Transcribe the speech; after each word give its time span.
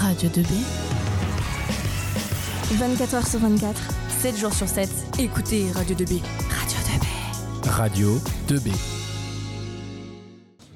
Radio 0.00 0.30
2B. 0.30 0.50
24h 2.72 3.28
sur 3.28 3.38
24, 3.40 3.76
7 4.08 4.36
jours 4.38 4.52
sur 4.54 4.66
7. 4.66 4.88
Écoutez 5.18 5.70
Radio 5.72 5.94
2B. 5.94 6.22
Radio 6.48 6.78
2B. 6.88 7.68
Radio 7.68 8.08
2B. 8.48 8.68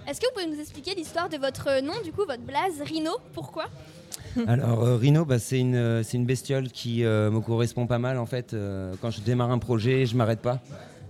Est-ce 0.06 0.20
que 0.20 0.26
vous 0.26 0.32
pouvez 0.34 0.54
nous 0.54 0.60
expliquer 0.60 0.94
l'histoire 0.94 1.30
de 1.30 1.38
votre 1.38 1.82
nom, 1.82 1.94
du 2.04 2.12
coup, 2.12 2.26
votre 2.26 2.42
blaze, 2.42 2.82
Rhino? 2.84 3.12
Pourquoi? 3.32 3.64
Alors 4.46 4.84
euh, 4.84 4.96
Rhino, 4.96 5.24
bah, 5.24 5.38
c'est 5.38 5.58
une, 5.58 5.74
euh, 5.74 6.02
c'est 6.02 6.18
une 6.18 6.26
bestiole 6.26 6.68
qui 6.68 7.02
euh, 7.02 7.30
me 7.30 7.40
correspond 7.40 7.86
pas 7.86 7.98
mal 7.98 8.18
en 8.18 8.26
fait. 8.26 8.52
Euh, 8.52 8.92
quand 9.00 9.10
je 9.10 9.22
démarre 9.22 9.52
un 9.52 9.58
projet, 9.58 10.04
je 10.04 10.16
m'arrête 10.16 10.42
pas. 10.42 10.60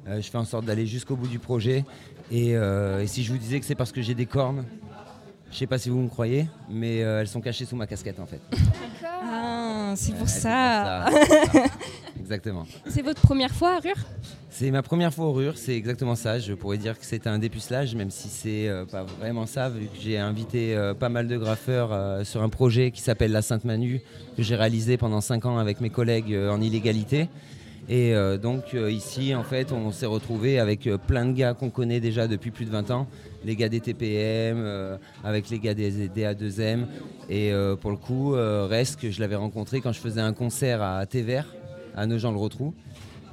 Euh, 0.07 0.21
je 0.23 0.31
fais 0.31 0.39
en 0.39 0.45
sorte 0.45 0.67
d'aller 0.67 0.87
jusqu'au 0.87 1.17
bout 1.17 1.27
du 1.27 1.41
projet. 1.41 1.85
Et, 2.31 2.57
euh, 2.57 3.03
et 3.03 3.09
si 3.09 3.25
je 3.25 3.33
vous 3.33 3.39
disais 3.39 3.59
que 3.59 3.67
c'est 3.67 3.75
parce 3.75 3.91
que 3.91 4.03
j'ai 4.03 4.15
des 4.15 4.27
cornes, 4.27 4.65
je 5.55 5.59
sais 5.61 5.67
pas 5.69 5.79
si 5.79 5.89
vous 5.89 6.01
me 6.01 6.09
croyez, 6.09 6.49
mais 6.69 7.03
euh, 7.03 7.21
elles 7.21 7.29
sont 7.29 7.41
cachées 7.41 7.65
sous 7.65 7.77
ma 7.77 7.87
casquette 7.87 8.19
en 8.21 8.27
fait. 8.27 8.41
D'accord. 8.51 9.21
Ah, 9.25 9.93
c'est 9.97 10.13
pour 10.13 10.23
Ouais, 10.23 10.29
ça. 10.29 11.07
c'est 11.11 11.29
pour 11.29 11.53
ça. 11.53 11.65
Exactement. 12.21 12.67
C'est 12.89 13.03
votre 13.03 13.23
première 13.23 13.53
fois 13.55 13.77
à 13.77 13.79
Rure 13.81 13.97
C'est 14.51 14.71
ma 14.71 14.83
première 14.83 15.13
fois 15.15 15.27
au 15.27 15.33
Rure, 15.33 15.55
c'est 15.57 15.77
exactement 15.77 16.15
ça. 16.17 16.39
Je 16.39 16.55
pourrais 16.55 16.79
dire 16.79 16.99
que 16.99 17.05
c'est 17.05 17.27
un 17.27 17.39
dépucelage, 17.39 17.95
même 17.95 18.11
si 18.11 18.29
c'est 18.29 18.67
euh, 18.69 18.85
pas 18.87 19.05
vraiment 19.05 19.47
ça, 19.47 19.69
vu 19.69 19.87
que 19.87 19.97
j'ai 20.01 20.17
invité 20.19 20.75
euh, 20.75 20.95
pas 20.95 21.09
mal 21.11 21.29
de 21.29 21.37
graffeurs 21.37 21.91
euh, 21.93 22.25
sur 22.25 22.43
un 22.43 22.49
projet 22.49 22.91
qui 22.91 23.03
s'appelle 23.03 23.31
La 23.33 23.43
Sainte 23.43 23.65
Manu, 23.65 24.01
que 24.37 24.43
j'ai 24.43 24.57
réalisé 24.57 24.97
pendant 24.97 25.21
5 25.21 25.45
ans 25.47 25.59
avec 25.59 25.81
mes 25.81 25.91
collègues 25.91 26.33
euh, 26.33 26.51
en 26.51 26.61
illégalité. 26.63 27.29
Et 27.89 28.15
euh, 28.15 28.39
donc 28.39 28.75
euh, 28.75 28.91
ici, 28.91 29.35
en 29.35 29.45
fait, 29.45 29.71
on 29.73 29.93
s'est 29.93 30.07
retrouvé 30.07 30.59
avec 30.59 30.87
euh, 30.87 30.97
plein 30.97 31.27
de 31.27 31.33
gars 31.33 31.53
qu'on 31.53 31.71
connaît 31.71 32.01
déjà 32.01 32.27
depuis 32.27 32.51
plus 32.51 32.65
de 32.65 32.71
20 32.71 32.91
ans, 32.91 33.07
les 33.45 33.57
gars 33.57 33.69
des 33.69 33.81
TPM, 33.81 34.99
avec 35.23 35.51
les 35.51 35.59
gars 35.59 35.75
des, 35.75 36.09
des 36.09 36.23
A2M. 36.25 36.87
Et 37.29 37.53
pour 37.81 37.91
le 37.91 37.97
coup, 37.99 38.33
Resque, 38.33 39.11
je 39.11 39.21
l'avais 39.21 39.37
rencontré 39.37 39.83
quand 39.83 39.93
je 39.93 40.01
faisais 40.01 40.23
un 40.23 40.33
concert 40.33 40.83
à 40.83 41.05
Tévert, 41.05 41.55
à 41.95 42.07
Nogent-le-Rotrou. 42.07 42.73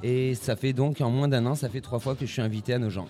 Et 0.02 0.34
ça 0.34 0.54
fait 0.54 0.74
donc, 0.74 1.00
en 1.00 1.10
moins 1.10 1.28
d'un 1.28 1.46
an, 1.46 1.54
ça 1.54 1.70
fait 1.70 1.80
trois 1.80 1.98
fois 1.98 2.14
que 2.14 2.26
je 2.26 2.32
suis 2.32 2.42
invité 2.42 2.74
à 2.74 2.78
Nogent. 2.78 3.08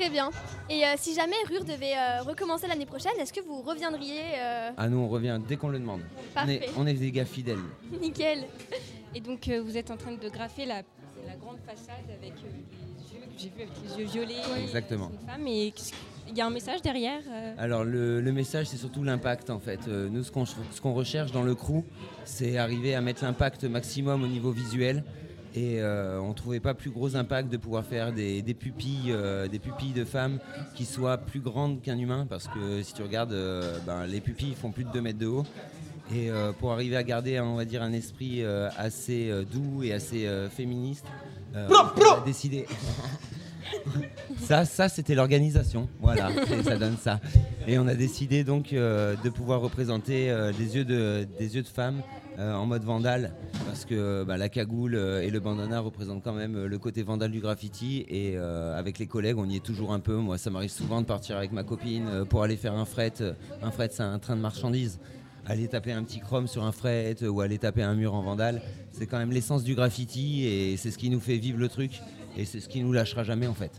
Très 0.00 0.08
bien. 0.08 0.30
Et 0.70 0.82
euh, 0.82 0.94
si 0.96 1.14
jamais 1.14 1.36
Rure 1.46 1.62
devait 1.62 1.92
euh, 1.94 2.22
recommencer 2.22 2.66
l'année 2.66 2.86
prochaine, 2.86 3.12
est-ce 3.20 3.34
que 3.34 3.42
vous 3.42 3.60
reviendriez 3.60 4.22
euh, 4.34 4.70
À 4.78 4.88
nous, 4.88 4.96
on 4.96 5.08
revient 5.08 5.38
dès 5.46 5.58
qu'on 5.58 5.68
le 5.68 5.78
demande. 5.78 6.00
On 6.36 6.48
est, 6.48 6.70
on 6.78 6.86
est 6.86 6.94
des 6.94 7.10
gars 7.12 7.26
fidèles. 7.26 7.58
Nickel. 8.00 8.46
Et 9.14 9.20
donc 9.20 9.46
euh, 9.48 9.60
vous 9.60 9.76
êtes 9.76 9.90
en 9.90 9.98
train 9.98 10.12
de 10.12 10.28
graffer 10.30 10.64
la, 10.64 10.76
la 11.26 11.36
grande 11.36 11.58
façade 11.66 12.04
avec 12.18 12.32
euh, 12.32 12.48
les 12.96 13.14
yeux 13.14 13.26
que 13.26 13.38
j'ai 13.38 13.48
vu 13.50 13.62
avec 13.62 13.74
les 13.84 13.98
yeux 13.98 14.06
violets. 14.06 14.62
Exactement. 14.62 15.10
C'est 15.12 15.20
une 15.20 15.28
femme 15.28 15.46
et 15.46 15.74
il 16.28 16.38
y 16.38 16.40
a 16.40 16.46
un 16.46 16.50
message 16.50 16.80
derrière 16.80 17.20
euh 17.30 17.54
Alors 17.58 17.84
le, 17.84 18.22
le 18.22 18.32
message, 18.32 18.68
c'est 18.68 18.76
surtout 18.78 19.02
l'impact 19.02 19.50
en 19.50 19.58
fait. 19.58 19.80
Euh, 19.88 20.08
nous, 20.08 20.22
ce 20.22 20.30
qu'on 20.30 20.46
ce 20.46 20.80
qu'on 20.80 20.94
recherche 20.94 21.30
dans 21.32 21.42
le 21.42 21.54
crew, 21.54 21.82
c'est 22.24 22.56
arriver 22.56 22.94
à 22.94 23.02
mettre 23.02 23.22
l'impact 23.24 23.64
maximum 23.64 24.22
au 24.22 24.28
niveau 24.28 24.50
visuel. 24.50 25.04
Et 25.54 25.80
euh, 25.80 26.20
on 26.20 26.28
ne 26.28 26.34
trouvait 26.34 26.60
pas 26.60 26.74
plus 26.74 26.90
gros 26.90 27.16
impact 27.16 27.50
de 27.50 27.56
pouvoir 27.56 27.84
faire 27.84 28.12
des, 28.12 28.40
des 28.42 28.54
pupilles, 28.54 29.10
euh, 29.10 29.48
des 29.48 29.58
pupilles 29.58 29.92
de 29.92 30.04
femmes 30.04 30.38
qui 30.74 30.84
soient 30.84 31.18
plus 31.18 31.40
grandes 31.40 31.82
qu'un 31.82 31.98
humain, 31.98 32.26
parce 32.28 32.46
que 32.46 32.82
si 32.82 32.94
tu 32.94 33.02
regardes, 33.02 33.32
euh, 33.32 33.78
ben, 33.84 34.06
les 34.06 34.20
pupilles 34.20 34.54
font 34.54 34.70
plus 34.70 34.84
de 34.84 34.92
2 34.92 35.00
mètres 35.00 35.18
de 35.18 35.26
haut. 35.26 35.46
Et 36.12 36.28
pour 36.58 36.72
arriver 36.72 36.96
à 36.96 37.04
garder, 37.04 37.38
on 37.38 37.54
va 37.54 37.64
dire, 37.64 37.84
un 37.84 37.92
esprit 37.92 38.42
assez 38.76 39.30
doux 39.48 39.84
et 39.84 39.92
assez 39.92 40.28
féministe, 40.50 41.06
on 41.54 41.72
a 41.72 42.24
décidé. 42.26 42.66
Ça, 44.38 44.64
ça 44.64 44.88
c'était 44.88 45.14
l'organisation. 45.14 45.88
Voilà, 46.00 46.30
ça 46.64 46.76
donne 46.76 46.96
ça. 46.96 47.20
Et 47.66 47.78
on 47.78 47.86
a 47.86 47.94
décidé 47.94 48.42
donc 48.42 48.72
euh, 48.72 49.14
de 49.22 49.28
pouvoir 49.30 49.60
représenter 49.60 50.30
euh, 50.30 50.52
des, 50.52 50.76
yeux 50.76 50.84
de, 50.84 51.26
des 51.38 51.56
yeux 51.56 51.62
de 51.62 51.68
femmes 51.68 52.02
euh, 52.38 52.54
en 52.54 52.66
mode 52.66 52.82
vandale, 52.82 53.34
parce 53.66 53.84
que 53.84 54.24
bah, 54.24 54.36
la 54.36 54.48
cagoule 54.48 54.94
et 54.94 55.30
le 55.30 55.40
bandana 55.40 55.80
représentent 55.80 56.22
quand 56.24 56.32
même 56.32 56.64
le 56.64 56.78
côté 56.78 57.02
vandale 57.02 57.30
du 57.30 57.40
graffiti. 57.40 58.04
Et 58.08 58.36
avec 58.36 58.98
les 58.98 59.06
collègues, 59.06 59.38
on 59.38 59.48
y 59.48 59.56
est 59.56 59.64
toujours 59.64 59.92
un 59.92 60.00
peu. 60.00 60.16
Moi, 60.16 60.38
ça 60.38 60.50
m'arrive 60.50 60.70
souvent 60.70 61.00
de 61.00 61.06
partir 61.06 61.36
avec 61.36 61.52
ma 61.52 61.62
copine 61.62 62.24
pour 62.28 62.42
aller 62.42 62.56
faire 62.56 62.74
un 62.74 62.84
fret. 62.84 63.12
Un 63.62 63.70
fret, 63.70 63.90
c'est 63.92 64.02
un 64.02 64.18
train 64.18 64.36
de 64.36 64.40
marchandises. 64.40 64.98
Aller 65.46 65.68
taper 65.68 65.92
un 65.92 66.02
petit 66.02 66.20
chrome 66.20 66.46
sur 66.46 66.64
un 66.64 66.72
fret 66.72 67.16
ou 67.24 67.40
aller 67.40 67.58
taper 67.58 67.82
un 67.82 67.94
mur 67.94 68.14
en 68.14 68.22
vandale, 68.22 68.62
c'est 68.92 69.06
quand 69.06 69.18
même 69.18 69.32
l'essence 69.32 69.64
du 69.64 69.74
graffiti 69.74 70.44
et 70.44 70.76
c'est 70.76 70.90
ce 70.90 70.98
qui 70.98 71.10
nous 71.10 71.20
fait 71.20 71.38
vivre 71.38 71.58
le 71.58 71.68
truc. 71.68 72.00
Et 72.36 72.44
c'est 72.44 72.60
ce 72.60 72.68
qui 72.68 72.80
nous 72.82 72.92
lâchera 72.92 73.24
jamais 73.24 73.46
en 73.46 73.54
fait. 73.54 73.72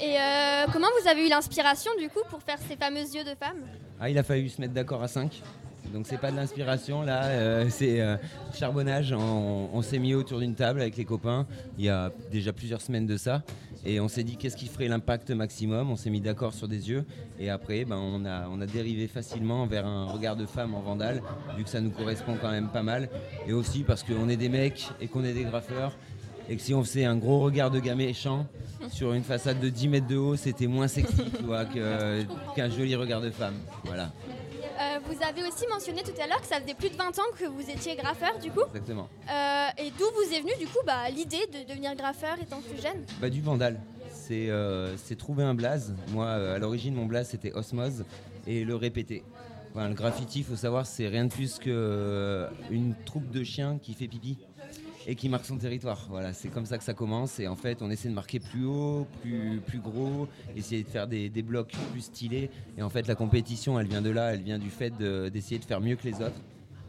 Et 0.00 0.16
euh, 0.18 0.66
comment 0.72 0.88
vous 1.00 1.08
avez 1.08 1.26
eu 1.26 1.30
l'inspiration, 1.30 1.90
du 1.98 2.08
coup, 2.08 2.20
pour 2.28 2.42
faire 2.42 2.58
ces 2.68 2.76
fameux 2.76 3.00
yeux 3.00 3.24
de 3.24 3.34
femme? 3.38 3.58
Ah, 3.98 4.10
il 4.10 4.18
a 4.18 4.22
fallu 4.22 4.48
se 4.48 4.60
mettre 4.60 4.74
d'accord 4.74 5.02
à 5.02 5.08
5. 5.08 5.42
Donc 5.92 6.06
c'est 6.08 6.18
pas 6.18 6.32
de 6.32 6.36
l'inspiration 6.36 7.02
là, 7.02 7.26
euh, 7.26 7.66
c'est 7.70 8.00
euh, 8.00 8.16
charbonnage. 8.52 9.12
On, 9.12 9.70
on 9.72 9.82
s'est 9.82 10.00
mis 10.00 10.14
autour 10.14 10.40
d'une 10.40 10.56
table 10.56 10.80
avec 10.80 10.96
les 10.96 11.04
copains 11.04 11.46
il 11.78 11.84
y 11.84 11.88
a 11.88 12.10
déjà 12.30 12.52
plusieurs 12.52 12.80
semaines 12.80 13.06
de 13.06 13.16
ça. 13.16 13.42
Et 13.84 14.00
on 14.00 14.08
s'est 14.08 14.24
dit 14.24 14.36
qu'est-ce 14.36 14.56
qui 14.56 14.66
ferait 14.66 14.88
l'impact 14.88 15.30
maximum? 15.30 15.90
On 15.92 15.96
s'est 15.96 16.10
mis 16.10 16.20
d'accord 16.20 16.54
sur 16.54 16.66
des 16.66 16.90
yeux. 16.90 17.04
Et 17.38 17.50
après, 17.50 17.84
ben, 17.84 17.96
on, 17.96 18.24
a, 18.24 18.48
on 18.48 18.60
a 18.60 18.66
dérivé 18.66 19.06
facilement 19.06 19.64
vers 19.66 19.86
un 19.86 20.06
regard 20.06 20.34
de 20.34 20.44
femme 20.44 20.74
en 20.74 20.80
vandale, 20.80 21.22
vu 21.56 21.62
que 21.62 21.70
ça 21.70 21.80
nous 21.80 21.92
correspond 21.92 22.36
quand 22.40 22.50
même 22.50 22.68
pas 22.68 22.82
mal. 22.82 23.08
Et 23.46 23.52
aussi 23.52 23.84
parce 23.84 24.02
qu'on 24.02 24.28
est 24.28 24.36
des 24.36 24.48
mecs 24.48 24.88
et 25.00 25.06
qu'on 25.06 25.24
est 25.24 25.34
des 25.34 25.44
graffeurs. 25.44 25.96
Et 26.48 26.56
que 26.56 26.62
si 26.62 26.74
on 26.74 26.82
faisait 26.84 27.04
un 27.04 27.16
gros 27.16 27.40
regard 27.40 27.70
de 27.70 27.80
gars 27.80 27.94
méchant 27.96 28.46
sur 28.90 29.12
une 29.12 29.24
façade 29.24 29.58
de 29.60 29.68
10 29.68 29.88
mètres 29.88 30.06
de 30.06 30.16
haut, 30.16 30.36
c'était 30.36 30.66
moins 30.68 30.86
sexy 30.88 31.14
tu 31.36 31.42
vois, 31.44 31.64
que- 31.64 32.22
qu'un 32.54 32.70
joli 32.70 32.94
regard 32.94 33.20
de 33.20 33.30
femme. 33.30 33.54
Voilà, 33.84 34.12
Euh, 34.78 34.98
Vous 35.06 35.16
avez 35.26 35.42
aussi 35.48 35.64
mentionné 35.72 36.02
tout 36.02 36.12
à 36.22 36.26
l'heure 36.26 36.40
que 36.40 36.46
ça 36.46 36.60
faisait 36.60 36.74
plus 36.74 36.90
de 36.90 36.96
20 36.96 37.18
ans 37.18 37.30
que 37.38 37.46
vous 37.46 37.62
étiez 37.70 37.96
graffeur, 37.96 38.38
du 38.38 38.50
coup. 38.50 38.60
exactement. 38.68 39.08
Euh, 39.30 39.68
et 39.78 39.90
d'où 39.98 40.04
vous 40.14 40.34
est 40.34 40.40
venue, 40.40 40.52
du 40.60 40.66
coup, 40.66 40.78
bah, 40.86 41.08
l'idée 41.08 41.46
de 41.50 41.66
devenir 41.66 41.94
graffeur 41.96 42.36
étant 42.42 42.60
plus 42.60 42.80
jeune? 42.82 43.02
Bah, 43.20 43.30
du 43.30 43.40
vandal. 43.40 43.80
C'est 44.12 44.50
euh, 44.50 44.94
c'est 44.98 45.16
trouver 45.16 45.44
un 45.44 45.54
blaze. 45.54 45.94
Moi, 46.12 46.28
à 46.30 46.58
l'origine, 46.58 46.94
mon 46.94 47.06
blaze, 47.06 47.28
c'était 47.28 47.52
Osmose 47.54 48.04
et 48.46 48.64
le 48.64 48.74
répéter. 48.76 49.22
Enfin, 49.74 49.88
le 49.88 49.94
graffiti, 49.94 50.40
il 50.40 50.44
faut 50.44 50.56
savoir, 50.56 50.84
c'est 50.84 51.08
rien 51.08 51.24
de 51.24 51.32
plus 51.32 51.58
qu'une 51.58 52.94
troupe 53.06 53.30
de 53.30 53.44
chiens 53.44 53.78
qui 53.80 53.94
fait 53.94 54.08
pipi 54.08 54.36
et 55.06 55.14
qui 55.14 55.28
marque 55.28 55.44
son 55.46 55.56
territoire. 55.56 56.06
Voilà, 56.10 56.32
c'est 56.32 56.48
comme 56.48 56.66
ça 56.66 56.78
que 56.78 56.84
ça 56.84 56.92
commence. 56.94 57.38
Et 57.38 57.46
en 57.46 57.56
fait, 57.56 57.80
on 57.80 57.90
essaie 57.90 58.08
de 58.08 58.14
marquer 58.14 58.40
plus 58.40 58.64
haut, 58.64 59.06
plus, 59.22 59.60
plus 59.64 59.78
gros, 59.78 60.26
essayer 60.56 60.82
de 60.82 60.88
faire 60.88 61.06
des, 61.06 61.28
des 61.28 61.42
blocs 61.42 61.72
plus 61.92 62.00
stylés. 62.02 62.50
Et 62.76 62.82
en 62.82 62.90
fait, 62.90 63.06
la 63.06 63.14
compétition, 63.14 63.78
elle 63.78 63.86
vient 63.86 64.02
de 64.02 64.10
là, 64.10 64.34
elle 64.34 64.42
vient 64.42 64.58
du 64.58 64.70
fait 64.70 64.90
de- 64.98 65.28
d'essayer 65.28 65.58
de, 65.60 65.64
faire 65.64 65.80
mieux 65.80 65.96
que 65.96 66.04
les 66.08 66.14
autres. 66.16 66.40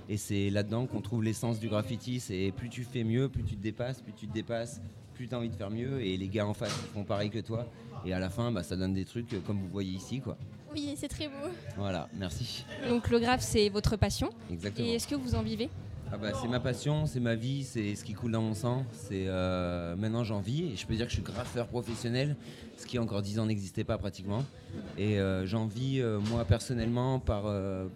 Et 0.09 0.17
c'est 0.17 0.49
là-dedans 0.49 0.87
qu'on 0.87 1.01
trouve 1.01 1.23
l'essence 1.23 1.59
du 1.59 1.67
graffiti. 1.69 2.19
C'est 2.19 2.51
plus 2.55 2.69
tu 2.69 2.83
fais 2.83 3.03
mieux, 3.03 3.29
plus 3.29 3.43
tu 3.43 3.55
te 3.55 3.61
dépasses, 3.61 4.01
plus 4.01 4.13
tu 4.13 4.27
te 4.27 4.33
dépasses, 4.33 4.81
plus 5.13 5.27
tu 5.27 5.35
as 5.35 5.37
envie 5.37 5.49
de 5.49 5.55
faire 5.55 5.69
mieux. 5.69 6.01
Et 6.01 6.17
les 6.17 6.27
gars 6.27 6.47
en 6.47 6.53
face 6.53 6.73
ils 6.85 6.93
font 6.93 7.03
pareil 7.03 7.29
que 7.29 7.39
toi. 7.39 7.67
Et 8.05 8.13
à 8.13 8.19
la 8.19 8.29
fin, 8.29 8.51
bah, 8.51 8.63
ça 8.63 8.75
donne 8.77 8.93
des 8.93 9.05
trucs 9.05 9.43
comme 9.45 9.59
vous 9.59 9.67
voyez 9.69 9.91
ici. 9.91 10.21
quoi. 10.21 10.37
Oui, 10.73 10.93
c'est 10.97 11.07
très 11.07 11.27
beau. 11.27 11.49
Voilà, 11.75 12.07
merci. 12.17 12.65
Donc 12.87 13.09
le 13.09 13.19
graphe 13.19 13.41
c'est 13.41 13.67
votre 13.69 13.97
passion. 13.97 14.29
Exactement. 14.51 14.87
Et 14.87 14.93
est-ce 14.95 15.07
que 15.07 15.15
vous 15.15 15.35
en 15.35 15.41
vivez? 15.43 15.69
Ah 16.11 16.17
bah, 16.17 16.31
c'est 16.41 16.47
ma 16.47 16.59
passion, 16.61 17.05
c'est 17.05 17.19
ma 17.19 17.35
vie, 17.35 17.63
c'est 17.65 17.93
ce 17.95 18.03
qui 18.05 18.13
coule 18.13 18.31
dans 18.31 18.41
mon 18.41 18.53
sang. 18.53 18.85
C'est 18.93 19.25
euh, 19.27 19.95
maintenant 19.97 20.23
j'en 20.23 20.39
vis 20.39 20.63
et 20.71 20.75
je 20.77 20.87
peux 20.87 20.95
dire 20.95 21.05
que 21.05 21.11
je 21.11 21.17
suis 21.17 21.23
graffeur 21.23 21.67
professionnel, 21.67 22.37
ce 22.77 22.85
qui 22.85 22.97
encore 22.97 23.21
10 23.21 23.39
ans 23.39 23.45
n'existait 23.45 23.83
pas 23.83 23.97
pratiquement. 23.97 24.43
Et 24.97 25.19
euh, 25.19 25.45
j'en 25.45 25.65
vis 25.65 25.99
euh, 25.99 26.19
moi 26.19 26.45
personnellement 26.45 27.19
par, 27.19 27.43
euh, 27.47 27.87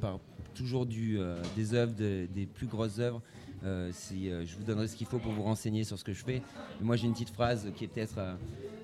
par 0.00 0.20
toujours 0.54 0.84
des 0.86 1.74
œuvres, 1.74 1.94
de- 1.94 2.26
des 2.32 2.46
plus 2.46 2.66
grosses 2.66 2.98
œuvres. 2.98 3.22
Si, 3.92 4.28
je 4.28 4.56
vous 4.56 4.62
donnerai 4.64 4.86
ce 4.88 4.94
qu'il 4.94 5.06
faut 5.06 5.16
pour 5.18 5.32
vous 5.32 5.42
renseigner 5.42 5.84
sur 5.84 5.98
ce 5.98 6.04
que 6.04 6.12
je 6.12 6.22
fais. 6.22 6.42
Moi 6.82 6.96
j'ai 6.96 7.06
une 7.06 7.14
petite 7.14 7.30
phrase 7.30 7.66
qui 7.74 7.84
est 7.84 7.88
peut-être 7.88 8.18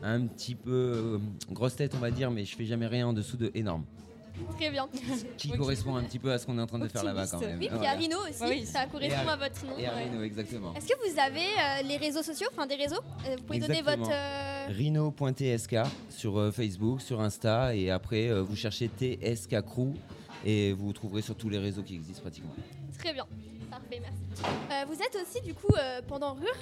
un 0.03 0.23
petit 0.27 0.55
peu 0.55 1.21
grosse 1.53 1.77
tête 1.77 1.93
on 1.95 1.99
va 1.99 2.11
dire, 2.11 2.31
mais 2.31 2.47
je 2.47 2.57
fais 2.57 2.65
jamais 2.65 2.87
rien 2.87 3.07
en 3.09 3.13
dessous 3.13 3.37
de 3.37 3.51
énorme. 3.55 3.85
Très 4.57 4.71
bien. 4.71 4.89
Qui 5.37 5.51
correspond 5.51 5.97
un 5.97 6.03
petit 6.05 6.19
peu 6.19 6.33
à 6.33 6.39
ce 6.39 6.47
qu'on 6.47 6.59
est 6.59 6.63
en 6.63 6.67
train 6.67 6.79
de 6.79 6.89
faire 6.89 7.05
là-bas 7.05 7.27
quand 7.31 7.41
même. 7.41 7.59
Oui, 7.59 7.69
puis 7.69 7.87
à 7.87 7.93
Rhino 7.93 8.17
aussi, 8.29 8.43
Oui. 8.49 8.67
ça 8.67 8.87
correspond 8.87 9.29
à- 9.29 9.33
à 9.33 9.37
votre 9.37 9.65
nom. 9.67 9.79
Et 9.79 9.87
à 9.87 10.25
exactement. 10.25 10.75
Est-ce 10.75 10.87
que 10.87 11.11
vous 11.11 11.19
avez 11.19 11.41
euh, 11.41 11.83
les 11.89 11.97
réseaux 11.97 12.23
sociaux, 12.23 12.49
enfin 12.53 12.67
des 12.67 12.75
réseaux? 12.77 13.01
Euh, 13.29 13.37
Vous 13.37 13.43
pouvez 13.45 13.59
donner 13.61 13.83
votre. 13.83 14.11
euh, 14.11 14.67
Rhino.tsk 14.71 15.77
sur 16.11 16.39
euh, 16.39 16.51
Facebook, 16.53 17.01
sur 17.01 17.21
Insta, 17.21 17.75
et 17.75 17.91
après 17.91 18.29
euh, 18.29 18.43
vous 18.43 18.57
cherchez 18.57 18.89
TSK 18.89 19.63
Crew 19.63 19.95
et 20.45 20.73
vous 20.73 20.93
trouverez 20.93 21.23
sur 21.23 21.35
tous 21.37 21.49
les 21.49 21.59
réseaux 21.59 21.83
qui 21.83 21.95
existent 21.95 22.23
pratiquement. 22.23 22.55
Très 22.99 23.13
bien. 23.13 23.27
Parfait, 23.71 24.01
merci. 24.01 24.43
Euh, 24.71 24.85
vous 24.89 24.95
êtes 25.01 25.17
aussi, 25.23 25.41
du 25.43 25.55
coup, 25.55 25.73
euh, 25.79 26.01
pendant 26.09 26.35
Rure, 26.35 26.57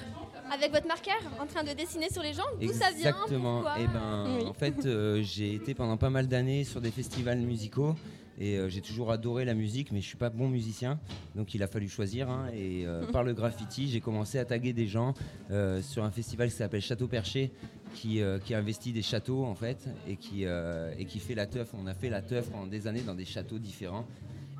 avec 0.53 0.71
votre 0.71 0.87
marqueur, 0.87 1.15
en 1.41 1.47
train 1.47 1.63
de 1.63 1.73
dessiner 1.73 2.07
sur 2.11 2.21
les 2.21 2.33
gens. 2.33 2.43
D'où 2.61 2.67
ça 2.71 2.91
vient? 2.91 3.09
Exactement. 3.09 3.63
Et 3.77 3.87
ben, 3.87 4.37
Oui. 4.37 4.45
en 4.45 4.53
fait, 4.53 4.85
euh, 4.85 5.21
j'ai 5.23 5.55
été 5.55 5.73
pendant 5.73 5.97
pas 5.97 6.11
mal 6.11 6.27
d'années 6.27 6.63
sur 6.63 6.81
des 6.81 6.91
festivals 6.91 7.39
musicaux. 7.39 7.95
Et 8.39 8.57
euh, 8.57 8.69
j'ai 8.69 8.81
toujours 8.81 9.11
adoré 9.11 9.43
la 9.43 9.53
musique, 9.53 9.91
mais 9.91 9.99
je 9.99 10.07
suis 10.07 10.17
pas 10.17 10.29
bon 10.29 10.47
musicien, 10.47 10.97
donc 11.35 11.53
il 11.53 11.61
a 11.61 11.67
fallu 11.67 11.89
choisir. 11.89 12.29
hein. 12.29 12.47
et 12.53 12.85
euh, 12.85 13.05
par 13.11 13.23
le 13.23 13.33
graffiti, 13.33 13.89
j'ai 13.89 13.99
commencé 13.99 14.39
à 14.39 14.45
taguer 14.45 14.71
des 14.71 14.87
gens 14.87 15.13
euh, 15.51 15.81
sur 15.81 16.03
un 16.05 16.11
festival 16.11 16.49
qui 16.49 16.55
s'appelle 16.55 16.81
Château 16.81 17.07
Perché, 17.07 17.51
qui, 17.95 18.21
euh, 18.21 18.39
qui 18.39 18.53
investit 18.53 18.93
des 18.93 19.01
châteaux 19.01 19.43
en 19.43 19.55
fait, 19.55 19.89
et 20.07 20.15
qui, 20.15 20.45
euh, 20.45 20.93
et 20.97 21.05
qui 21.05 21.19
fait 21.19 21.35
la 21.35 21.47
teuf. 21.47 21.73
On 21.77 21.85
a 21.85 21.93
fait 21.93 22.09
la 22.09 22.21
teuf 22.21 22.49
pendant 22.49 22.67
des 22.67 22.87
années 22.87 23.01
dans 23.01 23.15
des 23.15 23.25
châteaux 23.25 23.59
différents. 23.59 24.05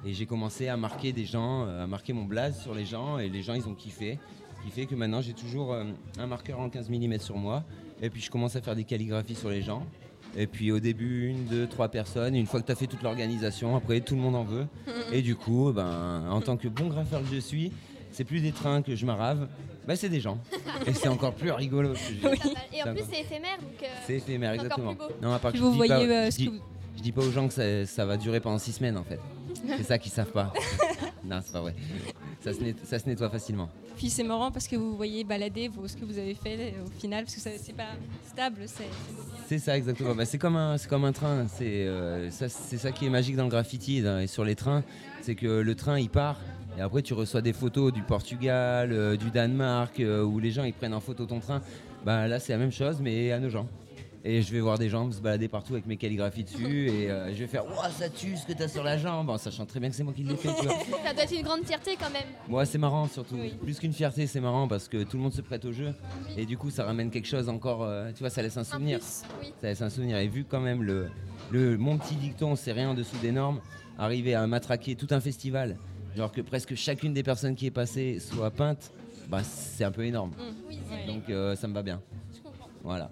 Et 0.05 0.13
j'ai 0.13 0.25
commencé 0.25 0.67
à 0.67 0.75
marquer 0.77 1.11
des 1.13 1.25
gens, 1.25 1.65
euh, 1.65 1.83
à 1.83 1.87
marquer 1.87 2.11
mon 2.13 2.25
blaze 2.25 2.61
sur 2.61 2.73
les 2.73 2.85
gens, 2.85 3.17
et 3.19 3.29
les 3.29 3.43
gens 3.43 3.53
ils 3.53 3.67
ont 3.67 3.75
kiffé. 3.75 4.17
Ce 4.57 4.65
qui 4.65 4.71
fait 4.71 4.85
que 4.87 4.95
maintenant 4.95 5.21
j'ai 5.21 5.33
toujours 5.33 5.71
euh, 5.73 5.85
un 6.17 6.27
marqueur 6.27 6.59
en 6.59 6.69
15 6.69 6.89
mm 6.89 7.19
sur 7.19 7.37
moi, 7.37 7.63
et 8.01 8.09
puis 8.09 8.21
je 8.21 8.29
commence 8.29 8.55
à 8.57 8.61
faire 8.61 8.75
des 8.75 8.83
calligraphies 8.83 9.35
sur 9.35 9.49
les 9.49 9.61
gens. 9.61 9.85
Et 10.37 10.47
puis 10.47 10.71
au 10.71 10.79
début, 10.79 11.27
une, 11.29 11.45
deux, 11.45 11.67
trois 11.67 11.89
personnes. 11.89 12.35
Une 12.35 12.45
fois 12.45 12.61
que 12.61 12.65
tu 12.65 12.71
as 12.71 12.75
fait 12.75 12.87
toute 12.87 13.01
l'organisation, 13.03 13.75
après 13.75 13.99
tout 14.01 14.15
le 14.15 14.21
monde 14.21 14.35
en 14.35 14.43
veut. 14.43 14.67
Et 15.11 15.21
du 15.21 15.35
coup, 15.35 15.71
ben, 15.73 16.23
en 16.29 16.41
tant 16.41 16.55
que 16.57 16.67
bon 16.67 16.87
graffeur 16.87 17.21
que 17.21 17.33
je 17.33 17.39
suis, 17.39 17.71
c'est 18.11 18.23
plus 18.23 18.41
des 18.41 18.51
trains 18.51 18.81
que 18.81 18.95
je 18.95 19.05
m'arrave, 19.05 19.47
ben, 19.87 19.95
c'est 19.95 20.09
des 20.09 20.19
gens. 20.19 20.37
Et 20.87 20.93
c'est 20.93 21.07
encore 21.07 21.33
plus 21.33 21.51
rigolo. 21.51 21.89
mal. 21.89 21.97
Et 22.73 22.81
en 22.83 22.93
plus, 22.93 23.01
encore- 23.01 23.05
c'est 23.11 23.21
éphémère, 23.21 23.57
donc. 23.59 23.83
euh, 23.83 23.85
C'est 24.05 24.15
éphémère, 24.17 24.51
C'est 24.53 24.59
encore 24.59 24.65
exactement. 24.65 24.95
plus 24.95 25.07
beau. 25.07 25.13
Non, 25.27 25.33
à 25.33 25.39
part 25.39 25.51
que 25.51 25.57
je 25.57 25.63
dis 25.63 25.75
voyez 25.75 25.89
pas, 25.89 25.99
euh, 26.01 26.25
je 26.25 26.31
ce 26.31 26.37
dis- 26.37 26.45
que 26.45 26.51
vous... 26.51 26.59
je 26.97 27.01
dis 27.01 27.11
pas 27.11 27.21
aux 27.21 27.31
gens 27.31 27.47
que 27.47 27.53
ça, 27.53 27.85
ça 27.85 28.05
va 28.05 28.17
durer 28.17 28.39
pendant 28.39 28.59
six 28.59 28.73
semaines 28.73 28.97
en 28.97 29.03
fait. 29.03 29.19
C'est 29.77 29.83
ça 29.83 29.97
qu'ils 29.97 30.11
savent 30.11 30.31
pas. 30.31 30.53
non, 31.25 31.39
c'est 31.43 31.51
pas 31.51 31.61
vrai. 31.61 31.75
Ça 32.41 32.53
se, 32.53 32.61
net- 32.61 32.77
ça 32.85 32.97
se 32.99 33.05
nettoie 33.07 33.29
facilement. 33.29 33.69
Puis 33.97 34.09
c'est 34.09 34.23
marrant 34.23 34.49
parce 34.49 34.67
que 34.67 34.77
vous 34.77 34.95
voyez 34.95 35.25
balader 35.25 35.67
vos- 35.67 35.87
ce 35.89 35.97
que 35.97 36.05
vous 36.05 36.17
avez 36.17 36.33
fait 36.33 36.73
euh, 36.73 36.85
au 36.85 36.99
final, 36.99 37.25
parce 37.25 37.35
que 37.35 37.41
c'est 37.41 37.73
pas 37.75 37.89
stable. 38.27 38.61
c'est- 39.47 39.59
ça 39.59 39.75
exactement. 39.77 40.15
Bah, 40.15 40.23
c'est 40.25 40.37
comme 40.37 40.55
un, 40.55 40.77
comme 40.89 41.03
un 41.03 41.11
train. 41.11 41.47
C'est 41.47 41.85
euh, 41.85 42.29
ça, 42.31 42.47
ça 42.47 42.91
qui 42.93 43.07
est 43.07 43.09
magique 43.09 43.35
dans 43.35 43.43
le 43.43 43.49
graffiti 43.49 43.97
et 43.97 44.27
sur 44.27 44.45
les 44.45 44.55
trains, 44.55 44.83
c'est 45.21 45.35
que 45.35 45.47
le 45.47 45.75
train 45.75 45.99
il 45.99 46.09
part 46.09 46.39
et 46.77 46.81
après 46.81 47.01
tu 47.01 47.13
reçois 47.13 47.41
des 47.41 47.51
photos 47.51 47.91
du 47.91 48.01
Portugal, 48.03 48.91
euh, 48.93 49.17
du 49.17 49.31
Danemark 49.31 49.99
euh, 49.99 50.23
où 50.23 50.39
les 50.39 50.51
gens 50.51 50.63
ils 50.63 50.71
prennent 50.73 50.93
en 50.93 51.01
photo 51.01 51.25
ton 51.25 51.39
train. 51.41 51.61
Bah 52.05 52.27
là 52.29 52.39
c'est 52.39 52.53
la 52.53 52.59
même 52.59 52.71
chose 52.71 52.99
mais 53.01 53.33
à 53.33 53.39
nos 53.39 53.49
gens. 53.49 53.67
Et 54.25 54.41
je 54.41 54.51
vais 54.51 54.59
voir 54.59 54.77
des 54.77 54.89
gens 54.89 55.09
se 55.11 55.21
balader 55.21 55.47
partout 55.47 55.73
avec 55.73 55.85
mes 55.85 55.95
calligraphies 55.95 56.43
dessus 56.43 56.89
et 56.89 57.09
euh, 57.09 57.29
je 57.33 57.39
vais 57.39 57.47
faire 57.47 57.65
Ouah, 57.65 57.89
ça 57.89 58.09
tue 58.09 58.35
ce 58.35 58.45
que 58.45 58.51
t'as 58.51 58.67
sur 58.67 58.83
la 58.83 58.97
jambe 58.97 59.29
en 59.29 59.37
sachant 59.37 59.65
très 59.65 59.79
bien 59.79 59.89
que 59.89 59.95
c'est 59.95 60.03
moi 60.03 60.11
qui 60.13 60.23
l'ai 60.23 60.35
fait. 60.35 60.49
tu 60.59 60.65
vois. 60.65 60.75
Ça 61.05 61.13
doit 61.13 61.23
être 61.23 61.31
une 61.33 61.41
grande 61.43 61.63
fierté 61.65 61.95
quand 61.97 62.09
même. 62.09 62.25
Moi, 62.49 62.65
c'est 62.65 62.77
marrant 62.77 63.07
surtout. 63.07 63.35
Oui. 63.35 63.53
Plus 63.61 63.79
qu'une 63.79 63.93
fierté, 63.93 64.27
c'est 64.27 64.41
marrant 64.41 64.67
parce 64.67 64.89
que 64.89 65.03
tout 65.03 65.15
le 65.15 65.23
monde 65.23 65.31
se 65.33 65.41
prête 65.41 65.63
au 65.63 65.71
jeu. 65.71 65.93
Et 66.37 66.45
du 66.45 66.57
coup, 66.57 66.69
ça 66.69 66.83
ramène 66.83 67.11
quelque 67.11 67.27
chose 67.27 67.47
encore. 67.47 67.83
euh, 67.83 68.11
tu 68.11 68.19
vois, 68.19 68.29
ça 68.29 68.41
laisse 68.41 68.57
un 68.57 68.61
Un 68.61 68.63
souvenir. 68.65 68.99
plus, 68.99 69.21
oui. 69.41 69.53
Ça 69.61 69.67
laisse 69.67 69.81
un 69.81 69.89
souvenir. 69.89 70.17
Et 70.17 70.27
vu 70.27 70.43
quand 70.43 70.59
même 70.59 70.83
le, 70.83 71.07
le 71.49 71.77
mon 71.77 71.97
petit 71.97 72.15
dicton, 72.15 72.57
c'est 72.57 72.73
rien 72.73 72.89
en 72.89 72.93
dessous 72.95 73.17
des 73.21 73.31
normes, 73.31 73.61
arriver 73.97 74.35
à 74.35 74.45
matraquer 74.47 74.95
tout 74.95 75.07
un 75.11 75.21
festival, 75.21 75.77
genre 76.17 76.31
que 76.33 76.41
presque 76.41 76.75
chacune 76.75 77.13
des 77.13 77.23
personnes 77.23 77.55
qui 77.55 77.67
est 77.67 77.71
passée 77.71 78.19
soit 78.19 78.51
peinte, 78.51 78.91
bah, 79.29 79.43
c'est 79.43 79.85
un 79.85 79.91
peu 79.91 80.03
énorme. 80.05 80.31
Oui, 80.67 80.75
Ouais. 80.91 80.97
vrai. 80.97 81.05
Donc 81.07 81.29
euh, 81.29 81.55
ça 81.55 81.67
me 81.69 81.73
va 81.73 81.83
bien. 81.83 82.01
Je 82.35 82.41
comprends. 82.41 82.67
Voilà. 82.83 83.07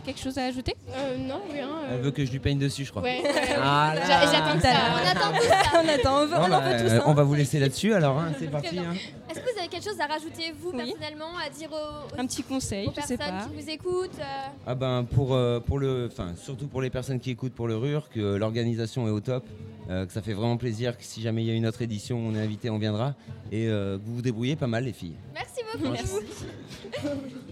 Quelque 0.00 0.20
chose 0.20 0.36
à 0.38 0.44
ajouter? 0.44 0.74
Euh, 0.94 1.16
non, 1.18 1.40
rien. 1.52 1.66
euh, 1.68 1.94
Elle 1.94 2.00
veut 2.00 2.10
que 2.10 2.24
je 2.24 2.30
lui 2.30 2.38
peigne 2.38 2.58
dessus, 2.58 2.84
je 2.84 2.90
crois. 2.90 3.02
Ouais. 3.02 3.22
Ah 3.62 3.94
J'attends 4.06 4.52
tout 4.52 4.58
à 4.58 4.60
ça. 4.60 4.68
l'heure. 4.70 5.00
On 5.02 5.08
attend 5.08 5.38
tous 5.38 5.46
ça. 5.46 5.56
On 5.82 5.88
attend, 5.88 6.16
on, 6.22 6.26
veut- 6.26 6.30
Bon, 6.36 6.42
on 6.42 6.44
en 6.44 6.48
bah, 6.48 6.60
veut 6.76 6.84
tous. 6.88 6.94
hein. 6.94 7.02
on 7.06 7.14
va 7.14 7.22
vous 7.22 7.34
laisser 7.34 7.58
là-dessus 7.58 7.94
alors, 7.94 8.18
hein, 8.18 8.32
c'est 8.38 8.50
parti. 8.50 8.78
hein. 8.78 8.92
Est-ce 9.30 9.38
que 9.40 9.44
vous 9.52 9.58
avez 9.58 9.68
quelque 9.68 9.84
chose 9.84 10.00
à 10.00 10.06
rajouter, 10.06 10.52
vous, 10.60 10.70
Oui. 10.70 10.76
personnellement, 10.78 11.30
à 11.44 11.48
dire 11.50 11.68
aux, 11.72 12.16
aux- 12.16 12.20
Un 12.20 12.26
petit 12.26 12.42
conseil, 12.42 12.86
aux 12.88 12.90
je 12.96 13.00
sais 13.06 13.16
personnes 13.16 13.38
pas. 13.38 13.44
qui 13.46 13.62
vous 13.62 13.70
écoutent 13.70 14.18
euh, 14.18 14.48
Ah 14.66 14.74
ben 14.74 15.04
pour, 15.04 15.34
euh, 15.34 15.60
pour 15.60 15.78
le, 15.78 16.08
enfin 16.10 16.32
surtout 16.36 16.66
pour 16.66 16.82
les 16.82 16.90
personnes 16.90 17.20
qui 17.20 17.30
écoutent 17.30 17.54
pour 17.54 17.68
le 17.68 17.76
RUR, 17.76 18.08
que 18.10 18.34
l'organisation 18.36 19.06
est 19.06 19.10
au 19.10 19.20
top, 19.20 19.44
euh, 19.90 20.06
que 20.06 20.12
ça 20.12 20.22
fait 20.22 20.32
vraiment 20.32 20.56
plaisir, 20.56 20.96
que 20.96 21.04
si 21.04 21.20
jamais 21.20 21.42
il 21.42 21.48
y 21.48 21.50
a 21.50 21.54
une 21.54 21.66
autre 21.66 21.82
édition, 21.82 22.16
on 22.18 22.34
est 22.34 22.40
invité, 22.40 22.70
on 22.70 22.78
viendra, 22.78 23.14
et 23.50 23.66
euh, 23.68 23.98
vous 24.02 24.16
vous 24.16 24.22
débrouillez 24.22 24.56
pas 24.56 24.66
mal 24.68 24.84
les 24.84 24.92
filles. 24.92 25.16
Merci 25.34 25.60
beaucoup. 25.72 25.92
Merci. 25.92 26.14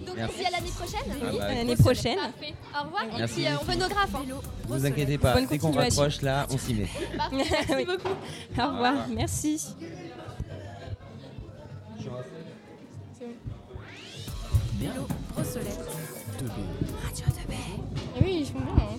Donc, 0.06 0.16
Merci. 0.16 0.34
on 0.34 0.36
se 0.36 0.38
dit 0.38 0.46
à 0.46 0.50
l'année 0.50 0.70
prochaine. 0.70 1.00
Ah 1.22 1.32
bah, 1.38 1.44
À 1.44 1.54
l'année 1.54 1.76
prochaine. 1.76 2.16
Parfait. 2.18 2.54
Au 2.80 2.84
revoir. 2.84 3.02
Et 3.04 3.18
Merci. 3.18 3.34
puis, 3.34 3.46
euh, 3.46 3.56
on 3.60 3.64
veut 3.64 3.74
nos 3.78 3.88
graphes. 3.88 4.14
hein. 4.14 4.22
Ne 4.26 4.74
vous 4.78 4.86
inquiétez 4.86 5.18
pas, 5.18 5.34
Bonne 5.34 5.46
dès 5.46 5.58
qu'on 5.58 5.66
continuation. 5.68 6.02
raccroche 6.02 6.22
là, 6.22 6.46
on 6.50 6.58
s'y 6.58 6.74
met. 6.74 6.88
Oui. 7.76 7.86
Au 8.58 8.62
revoir, 8.72 9.06
merci. 9.14 9.60
Vélo, 14.78 15.06
Brossolette, 15.34 15.78
Radio 17.02 17.24
2B. 17.26 18.22
Oui, 18.22 18.36
ils 18.40 18.46
font 18.46 18.60
bien. 18.60 18.98